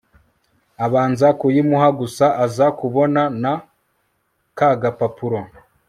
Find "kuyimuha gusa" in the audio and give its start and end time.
1.39-2.25